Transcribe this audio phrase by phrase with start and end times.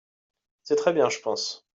[0.63, 1.63] C'est très bien, je pense.